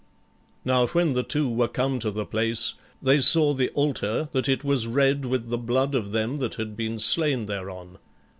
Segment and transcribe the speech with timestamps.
[0.65, 4.63] Now when the two were come to the place, they saw the altar that it
[4.63, 7.99] was red with the blood of them that had been slain thereon.